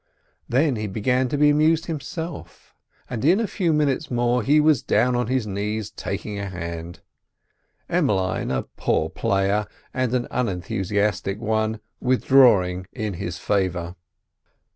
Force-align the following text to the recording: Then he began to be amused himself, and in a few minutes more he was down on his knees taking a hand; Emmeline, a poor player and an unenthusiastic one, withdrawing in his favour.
Then 0.49 0.77
he 0.77 0.87
began 0.87 1.29
to 1.29 1.37
be 1.37 1.51
amused 1.51 1.85
himself, 1.85 2.73
and 3.07 3.23
in 3.23 3.39
a 3.39 3.45
few 3.45 3.71
minutes 3.71 4.09
more 4.09 4.41
he 4.41 4.59
was 4.59 4.81
down 4.81 5.15
on 5.15 5.27
his 5.27 5.45
knees 5.45 5.91
taking 5.91 6.39
a 6.39 6.49
hand; 6.49 7.01
Emmeline, 7.87 8.49
a 8.49 8.63
poor 8.63 9.11
player 9.11 9.67
and 9.93 10.11
an 10.15 10.27
unenthusiastic 10.31 11.39
one, 11.39 11.81
withdrawing 11.99 12.87
in 12.91 13.13
his 13.13 13.37
favour. 13.37 13.93